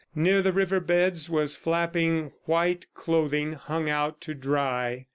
[0.15, 5.05] Near the river beds was flapping white clothing hung out to dry.